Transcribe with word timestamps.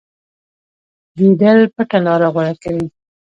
ګیدړ 1.17 1.57
پټه 1.75 1.97
لاره 2.05 2.27
غوره 2.33 2.53
کوي. 2.63 2.87